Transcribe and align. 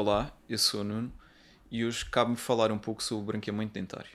Olá, 0.00 0.32
eu 0.48 0.56
sou 0.56 0.82
o 0.82 0.84
Nuno 0.84 1.12
e 1.72 1.84
hoje 1.84 2.04
cabe-me 2.04 2.36
falar 2.36 2.70
um 2.70 2.78
pouco 2.78 3.02
sobre 3.02 3.20
o 3.20 3.26
branqueamento 3.26 3.72
dentário. 3.72 4.12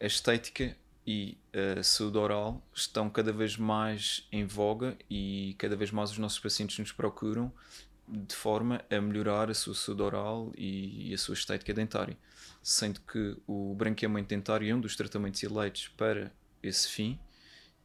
A 0.00 0.06
estética 0.06 0.76
e 1.04 1.36
a 1.76 1.82
saúde 1.82 2.16
oral 2.16 2.62
estão 2.72 3.10
cada 3.10 3.32
vez 3.32 3.56
mais 3.56 4.28
em 4.30 4.46
voga 4.46 4.96
e 5.10 5.56
cada 5.58 5.74
vez 5.74 5.90
mais 5.90 6.12
os 6.12 6.18
nossos 6.18 6.38
pacientes 6.38 6.78
nos 6.78 6.92
procuram 6.92 7.52
de 8.06 8.32
forma 8.32 8.80
a 8.88 9.00
melhorar 9.00 9.50
a 9.50 9.54
sua 9.54 9.74
saúde 9.74 10.02
oral 10.02 10.52
e 10.56 11.12
a 11.12 11.18
sua 11.18 11.34
estética 11.34 11.74
dentária, 11.74 12.16
sendo 12.62 13.00
que 13.00 13.36
o 13.48 13.74
branqueamento 13.74 14.28
dentário 14.28 14.70
é 14.70 14.72
um 14.72 14.80
dos 14.80 14.94
tratamentos 14.94 15.42
eleitos 15.42 15.88
para 15.88 16.32
esse 16.62 16.86
fim 16.86 17.18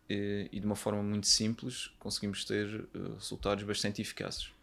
eh, 0.07 0.49
e 0.52 0.59
de 0.59 0.65
uma 0.67 0.75
forma 0.75 1.02
muito 1.02 1.25
simples 1.25 1.88
conseguimos 1.97 2.45
ter 2.45 2.88
eh, 2.93 2.99
resultados 3.15 3.63
bastante 3.63 4.04
eficazes. 4.04 4.54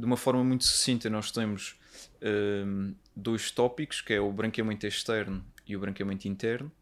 De 0.00 0.06
uma 0.06 0.16
forma 0.16 0.42
muito 0.42 0.64
sucinta, 0.64 1.10
nós 1.10 1.30
temos 1.30 1.78
um, 2.22 2.94
dois 3.14 3.50
tópicos, 3.50 4.00
que 4.00 4.14
é 4.14 4.20
o 4.20 4.32
branqueamento 4.32 4.86
externo 4.86 5.44
e 5.66 5.76
o 5.76 5.78
branqueamento 5.78 6.26
interno. 6.26 6.72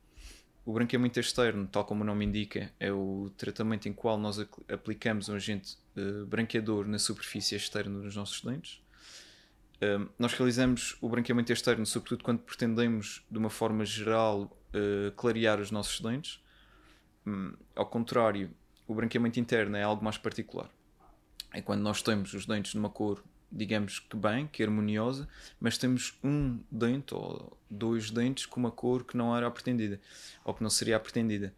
O 0.64 0.72
branqueamento 0.72 1.18
externo, 1.18 1.66
tal 1.66 1.84
como 1.84 2.04
o 2.04 2.06
nome 2.06 2.24
indica, 2.24 2.72
é 2.78 2.92
o 2.92 3.28
tratamento 3.36 3.88
em 3.88 3.92
qual 3.92 4.16
nós 4.16 4.38
aplicamos 4.72 5.28
um 5.28 5.34
agente 5.34 5.76
uh, 5.96 6.26
branqueador 6.26 6.86
na 6.86 6.96
superfície 6.96 7.56
externa 7.56 7.98
dos 7.98 8.14
nossos 8.14 8.40
dentes. 8.40 8.80
Um, 9.82 10.06
nós 10.16 10.32
realizamos 10.34 10.96
o 11.00 11.08
branqueamento 11.08 11.52
externo 11.52 11.84
sobretudo 11.86 12.22
quando 12.22 12.38
pretendemos, 12.38 13.26
de 13.28 13.36
uma 13.36 13.50
forma 13.50 13.84
geral, 13.84 14.42
uh, 14.42 15.10
clarear 15.16 15.60
os 15.60 15.72
nossos 15.72 16.00
dentes. 16.00 16.40
Um, 17.26 17.52
ao 17.74 17.86
contrário, 17.86 18.48
o 18.86 18.94
branqueamento 18.94 19.40
interno 19.40 19.76
é 19.76 19.82
algo 19.82 20.04
mais 20.04 20.18
particular. 20.18 20.70
É 21.52 21.60
quando 21.60 21.80
nós 21.80 22.02
temos 22.02 22.34
os 22.34 22.46
dentes 22.46 22.74
numa 22.74 22.90
cor 22.90 23.22
digamos 23.50 23.98
que 23.98 24.16
bem, 24.16 24.46
que 24.46 24.62
harmoniosa, 24.62 25.28
mas 25.58 25.78
temos 25.78 26.14
um 26.22 26.60
dente 26.70 27.14
ou 27.14 27.56
dois 27.70 28.10
dentes 28.10 28.46
com 28.46 28.60
uma 28.60 28.70
cor 28.70 29.04
que 29.04 29.16
não 29.16 29.34
era 29.34 29.46
a 29.46 29.50
pretendida, 29.50 30.00
ou 30.44 30.54
que 30.54 30.62
não 30.62 30.70
seria 30.70 30.96
a 30.96 31.00
pretendida. 31.00 31.52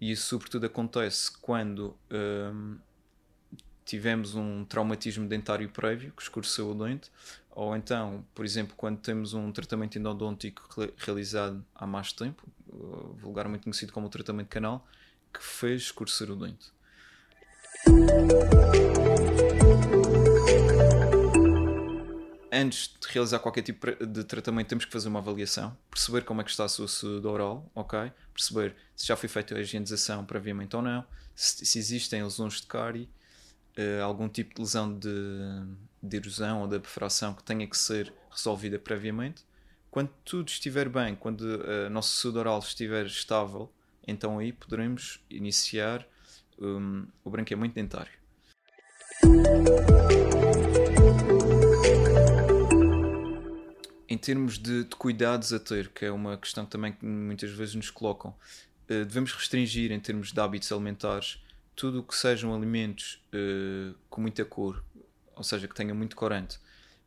E 0.00 0.10
isso, 0.10 0.26
sobretudo, 0.26 0.66
acontece 0.66 1.30
quando 1.40 1.96
hum, 2.10 2.78
tivemos 3.84 4.34
um 4.34 4.64
traumatismo 4.64 5.26
dentário 5.26 5.68
prévio 5.70 6.12
que 6.12 6.22
escureceu 6.22 6.70
o 6.70 6.74
dente, 6.74 7.10
ou 7.50 7.74
então, 7.76 8.24
por 8.34 8.44
exemplo, 8.44 8.74
quando 8.76 8.98
temos 9.00 9.34
um 9.34 9.50
tratamento 9.50 9.98
endodôntico 9.98 10.62
realizado 10.96 11.64
há 11.74 11.86
mais 11.86 12.12
tempo, 12.12 12.46
vulgarmente 13.16 13.64
conhecido 13.64 13.92
como 13.92 14.08
tratamento 14.08 14.48
canal, 14.48 14.86
que 15.32 15.42
fez 15.42 15.82
escurecer 15.82 16.30
o 16.30 16.36
dente 16.36 16.72
antes 22.52 22.94
de 23.00 23.08
realizar 23.08 23.38
qualquer 23.38 23.62
tipo 23.62 23.86
de 24.04 24.24
tratamento, 24.24 24.68
temos 24.68 24.84
que 24.84 24.92
fazer 24.92 25.08
uma 25.08 25.20
avaliação, 25.20 25.76
perceber 25.90 26.24
como 26.24 26.40
é 26.40 26.44
que 26.44 26.50
está 26.50 26.64
a 26.64 26.68
sua 26.68 26.88
saúde 26.88 27.26
oral, 27.26 27.70
ok? 27.74 28.12
Perceber 28.34 28.76
se 28.96 29.06
já 29.06 29.16
foi 29.16 29.28
feita 29.28 29.54
a 29.54 29.60
higienização 29.60 30.24
previamente 30.24 30.74
ou 30.74 30.82
não, 30.82 31.04
se, 31.34 31.64
se 31.64 31.78
existem 31.78 32.22
lesões 32.22 32.60
de 32.60 32.66
cárie, 32.66 33.08
uh, 33.78 34.02
algum 34.02 34.28
tipo 34.28 34.54
de 34.54 34.60
lesão 34.60 34.98
de, 34.98 35.08
de 36.02 36.16
erosão 36.16 36.62
ou 36.62 36.68
de 36.68 36.78
perfuração 36.78 37.34
que 37.34 37.42
tenha 37.42 37.66
que 37.66 37.76
ser 37.76 38.12
resolvida 38.30 38.78
previamente. 38.78 39.44
Quando 39.90 40.10
tudo 40.24 40.48
estiver 40.48 40.88
bem, 40.88 41.16
quando 41.16 41.44
a 41.86 41.90
nossa 41.90 42.20
saúde 42.20 42.38
oral 42.38 42.60
estiver 42.60 43.06
estável, 43.06 43.72
então 44.06 44.38
aí 44.38 44.52
poderemos 44.52 45.20
iniciar 45.28 46.06
um, 46.58 47.06
o 47.24 47.30
branqueamento 47.30 47.74
dentário. 47.74 48.12
Em 54.10 54.18
termos 54.18 54.58
de, 54.58 54.82
de, 54.82 54.96
cuidados 54.96 55.52
a 55.52 55.60
ter, 55.60 55.88
que 55.88 56.04
é 56.04 56.10
uma 56.10 56.36
questão 56.36 56.66
também 56.66 56.92
que 56.92 57.06
muitas 57.06 57.50
vezes 57.50 57.76
nos 57.76 57.90
colocam, 57.90 58.30
uh, 58.32 59.04
devemos 59.04 59.32
restringir 59.32 59.92
em 59.92 60.00
termos 60.00 60.32
de 60.32 60.40
hábitos 60.40 60.72
alimentares 60.72 61.40
tudo 61.76 62.00
o 62.00 62.02
que 62.02 62.16
sejam 62.16 62.52
alimentos 62.52 63.22
uh, 63.32 63.94
com 64.10 64.20
muita 64.20 64.44
cor, 64.44 64.84
ou 65.36 65.44
seja, 65.44 65.68
que 65.68 65.74
tenham 65.74 65.94
muito 65.94 66.16
corante. 66.16 66.58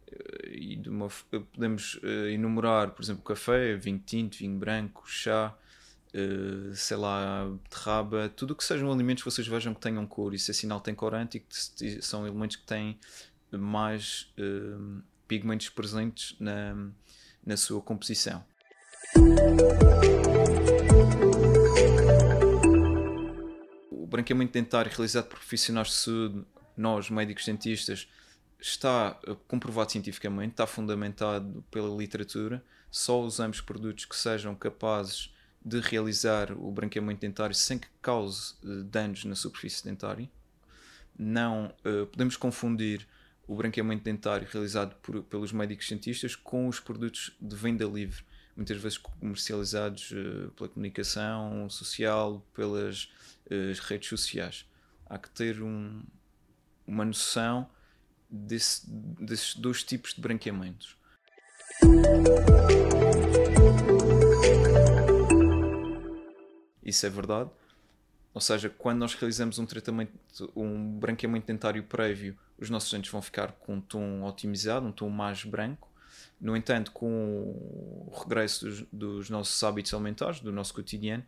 Uh, 0.08 0.48
e 0.50 0.82
uma, 0.88 1.10
podemos 1.30 2.00
enumerar, 2.32 2.92
por 2.92 3.04
exemplo, 3.04 3.22
café, 3.22 3.76
vinho 3.76 4.02
tinto, 4.04 4.38
vinho 4.38 4.58
branco, 4.58 5.04
chá, 5.06 5.54
sei 6.76 6.96
lá, 6.96 7.50
beterraba, 7.64 8.30
tudo 8.30 8.52
o 8.52 8.56
que 8.56 8.64
sejam 8.64 8.90
alimentos 8.92 9.24
que 9.24 9.30
vocês 9.30 9.48
vejam 9.48 9.74
que 9.74 9.82
tenham 9.82 10.06
cor, 10.06 10.34
isso 10.34 10.52
é 10.52 10.54
sinal 10.54 10.80
que 10.80 10.86
tem 10.86 10.96
corante 10.96 11.38
e 11.38 11.40
que 11.42 12.02
são 12.02 12.26
elementos 12.26 12.56
que 12.56 12.64
têm 12.64 12.98
mais 13.52 14.32
pigmentos 15.28 15.70
presentes 15.70 16.36
na, 16.40 16.76
na 17.46 17.58
sua 17.58 17.82
composição. 17.82 18.44
O 23.92 24.08
branqueamento 24.08 24.54
dentário 24.54 24.92
realizado 24.92 25.28
por 25.28 25.38
profissionais 25.38 25.88
de 25.88 25.94
saúde, 25.94 26.46
nós, 26.76 27.10
médicos 27.10 27.46
dentistas, 27.46 28.08
está 28.60 29.20
comprovado 29.48 29.92
cientificamente, 29.92 30.52
está 30.52 30.66
fundamentado 30.66 31.64
pela 31.70 31.96
literatura. 31.96 32.64
Só 32.90 33.22
usamos 33.22 33.60
produtos 33.60 34.06
que 34.06 34.16
sejam 34.16 34.56
capazes 34.56 35.34
de 35.64 35.80
realizar 35.80 36.52
o 36.52 36.72
branqueamento 36.72 37.22
dentário 37.22 37.56
sem 37.56 37.80
que 37.80 37.88
cause 38.02 38.54
uh, 38.64 38.84
danos 38.84 39.24
na 39.26 39.36
superfície 39.36 39.84
dentária. 39.84 40.30
Não 41.18 41.74
uh, 41.86 42.06
podemos 42.08 42.36
confundir 42.36 43.08
o 43.48 43.56
branqueamento 43.56 44.04
dentário 44.04 44.48
realizado 44.50 44.96
por, 45.02 45.24
pelos 45.24 45.52
médicos 45.52 45.88
cientistas 45.88 46.36
com 46.36 46.68
os 46.68 46.80
produtos 46.80 47.36
de 47.40 47.56
venda 47.56 47.86
livre, 47.86 48.24
muitas 48.56 48.78
vezes 48.78 48.98
comercializados 48.98 50.12
uh, 50.12 50.52
pela 50.52 50.70
comunicação 50.70 51.70
social, 51.70 52.46
pelas 52.54 53.06
uh, 53.48 53.88
redes 53.88 54.10
sociais. 54.10 54.66
Há 55.06 55.18
que 55.18 55.30
ter 55.30 55.62
um, 55.62 56.02
uma 56.88 57.04
noção 57.04 57.70
desse, 58.30 58.90
desses 58.90 59.56
dois 59.56 59.84
tipos 59.84 60.14
de 60.14 60.22
branqueamentos. 60.22 60.98
Isso 66.84 67.06
é 67.06 67.10
verdade. 67.10 67.50
Ou 68.34 68.42
seja, 68.42 68.70
quando 68.70 69.00
nós 69.00 69.14
realizamos 69.14 69.60
um 69.60 69.66
tratamento, 69.66 70.12
um 70.56 70.98
branqueamento 70.98 71.46
dentário 71.46 71.84
prévio, 71.84 72.38
os 72.64 72.70
nossos 72.70 72.92
dentes 72.92 73.12
vão 73.12 73.22
ficar 73.22 73.52
com 73.52 73.76
um 73.76 73.82
tom 73.82 74.24
otimizado, 74.24 74.86
um 74.86 74.92
tom 74.92 75.10
mais 75.10 75.44
branco. 75.44 75.90
No 76.40 76.56
entanto, 76.56 76.92
com 76.92 77.08
o 77.08 78.12
regresso 78.18 78.66
dos, 78.66 78.86
dos 78.92 79.30
nossos 79.30 79.62
hábitos 79.64 79.94
alimentares, 79.94 80.40
do 80.40 80.52
nosso 80.52 80.74
cotidiano, 80.74 81.24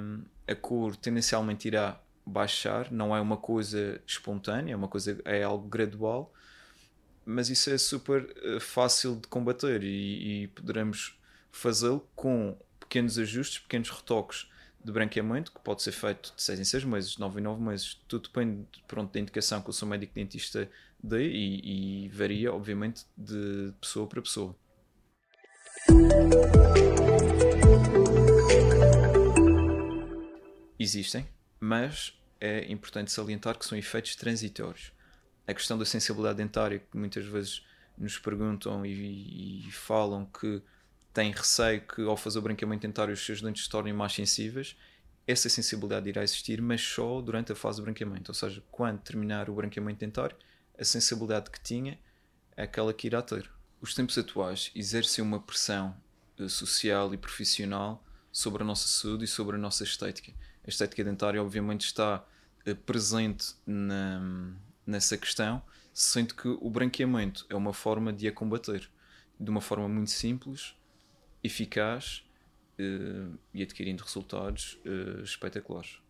um, 0.00 0.22
a 0.46 0.54
cor 0.54 0.96
tendencialmente 0.96 1.68
irá 1.68 2.00
baixar. 2.24 2.90
Não 2.90 3.14
é 3.14 3.20
uma 3.20 3.36
coisa 3.36 4.00
espontânea, 4.06 4.72
é 4.72 4.76
uma 4.76 4.88
coisa 4.88 5.20
é 5.24 5.42
algo 5.42 5.68
gradual, 5.68 6.32
mas 7.24 7.50
isso 7.50 7.70
é 7.70 7.78
super 7.78 8.22
uh, 8.22 8.60
fácil 8.60 9.16
de 9.16 9.28
combater 9.28 9.82
e, 9.82 10.44
e 10.44 10.48
poderemos 10.48 11.18
fazê-lo 11.52 12.06
com 12.14 12.56
pequenos 12.80 13.18
ajustes, 13.18 13.58
pequenos 13.58 13.90
retoques 13.90 14.50
de 14.84 14.92
branqueamento, 14.92 15.52
que 15.52 15.60
pode 15.60 15.82
ser 15.82 15.92
feito 15.92 16.32
de 16.34 16.42
6 16.42 16.60
em 16.60 16.64
6 16.64 16.84
meses, 16.84 17.10
de 17.12 17.20
9 17.20 17.40
em 17.40 17.42
9 17.42 17.62
meses, 17.62 17.94
tudo 18.06 18.28
depende 18.28 18.66
pronto, 18.86 19.12
da 19.12 19.20
indicação 19.20 19.60
que 19.60 19.70
o 19.70 19.72
seu 19.72 19.86
médico 19.86 20.14
dentista 20.14 20.70
dê 21.02 21.28
e, 21.28 22.04
e 22.04 22.08
varia, 22.08 22.52
obviamente, 22.52 23.04
de 23.16 23.72
pessoa 23.80 24.06
para 24.06 24.22
pessoa. 24.22 24.56
Existem, 30.78 31.28
mas 31.58 32.16
é 32.40 32.70
importante 32.70 33.10
salientar 33.10 33.58
que 33.58 33.66
são 33.66 33.76
efeitos 33.76 34.14
transitórios. 34.14 34.92
A 35.46 35.52
questão 35.52 35.76
da 35.76 35.84
sensibilidade 35.84 36.38
dentária, 36.38 36.78
que 36.78 36.96
muitas 36.96 37.26
vezes 37.26 37.66
nos 37.96 38.16
perguntam 38.18 38.86
e, 38.86 39.66
e 39.66 39.72
falam 39.72 40.24
que 40.26 40.62
tem 41.12 41.32
receio 41.32 41.80
que 41.80 42.02
ao 42.02 42.16
fazer 42.16 42.38
o 42.38 42.42
branqueamento 42.42 42.82
dentário 42.82 43.12
os 43.12 43.24
seus 43.24 43.40
dentes 43.40 43.64
se 43.64 43.70
tornem 43.70 43.92
mais 43.92 44.12
sensíveis, 44.12 44.76
essa 45.26 45.48
sensibilidade 45.48 46.08
irá 46.08 46.22
existir, 46.22 46.62
mas 46.62 46.80
só 46.80 47.20
durante 47.20 47.52
a 47.52 47.54
fase 47.54 47.78
do 47.78 47.84
branqueamento. 47.84 48.30
Ou 48.30 48.34
seja, 48.34 48.62
quando 48.70 49.00
terminar 49.00 49.50
o 49.50 49.54
branqueamento 49.54 50.00
dentário, 50.00 50.34
a 50.78 50.84
sensibilidade 50.84 51.50
que 51.50 51.60
tinha 51.60 51.98
é 52.56 52.62
aquela 52.62 52.94
que 52.94 53.06
irá 53.06 53.20
ter. 53.20 53.50
Os 53.80 53.94
tempos 53.94 54.16
atuais 54.16 54.70
exercem 54.74 55.22
uma 55.22 55.38
pressão 55.38 55.94
uh, 56.38 56.48
social 56.48 57.12
e 57.12 57.18
profissional 57.18 58.02
sobre 58.32 58.62
a 58.62 58.66
nossa 58.66 58.88
saúde 58.88 59.24
e 59.24 59.28
sobre 59.28 59.56
a 59.56 59.58
nossa 59.58 59.84
estética. 59.84 60.32
A 60.64 60.68
estética 60.68 61.04
dentária, 61.04 61.42
obviamente, 61.42 61.82
está 61.82 62.24
uh, 62.66 62.74
presente 62.74 63.54
na, 63.66 64.54
nessa 64.86 65.18
questão, 65.18 65.62
sendo 65.92 66.34
que 66.34 66.48
o 66.48 66.70
branqueamento 66.70 67.44
é 67.50 67.54
uma 67.54 67.74
forma 67.74 68.12
de 68.12 68.26
a 68.26 68.32
combater 68.32 68.88
de 69.38 69.50
uma 69.50 69.60
forma 69.60 69.88
muito 69.88 70.10
simples 70.10 70.74
eficaz 71.42 72.24
uh, 72.78 73.38
e 73.54 73.62
adquirindo 73.62 74.02
resultados 74.02 74.78
uh, 74.84 75.22
espetaculares. 75.22 76.00